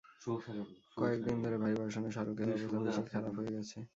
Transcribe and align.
কয়েক 0.97 1.19
দিন 1.25 1.37
ধরে 1.43 1.57
ভারী 1.61 1.75
বর্ষণে 1.79 2.09
সড়কের 2.15 2.47
অবস্থা 2.49 2.77
বেশি 2.87 3.01
খারাপ 3.11 3.33
হয়ে 3.37 3.51
গেছে। 3.55 3.77